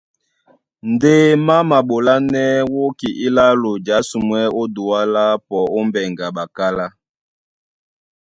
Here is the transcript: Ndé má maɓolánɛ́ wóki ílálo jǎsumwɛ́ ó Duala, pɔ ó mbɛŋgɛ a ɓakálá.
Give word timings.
Ndé 0.91 1.13
má 1.45 1.55
maɓolánɛ́ 1.69 2.47
wóki 2.73 3.09
ílálo 3.25 3.71
jǎsumwɛ́ 3.85 4.43
ó 4.61 4.63
Duala, 4.75 5.25
pɔ 5.47 5.57
ó 5.75 5.79
mbɛŋgɛ 5.87 6.23
a 6.29 6.33
ɓakálá. 6.35 6.85